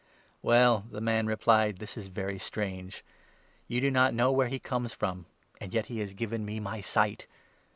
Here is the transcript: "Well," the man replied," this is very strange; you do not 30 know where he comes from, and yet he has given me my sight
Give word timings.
"Well," 0.41 0.85
the 0.89 0.99
man 0.99 1.27
replied," 1.27 1.77
this 1.77 1.95
is 1.95 2.07
very 2.07 2.39
strange; 2.39 3.05
you 3.67 3.79
do 3.79 3.91
not 3.91 4.07
30 4.13 4.15
know 4.15 4.31
where 4.31 4.47
he 4.47 4.57
comes 4.57 4.93
from, 4.95 5.27
and 5.59 5.75
yet 5.75 5.85
he 5.93 5.99
has 5.99 6.15
given 6.15 6.43
me 6.43 6.59
my 6.59 6.81
sight 6.81 7.27